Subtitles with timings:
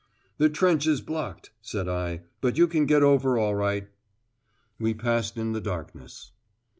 [0.39, 3.87] "The trench is blocked," said I, "but you can get over all right."
[4.79, 6.31] We passed in the darkness.